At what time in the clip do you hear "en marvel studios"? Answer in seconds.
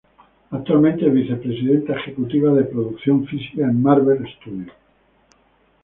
3.65-4.75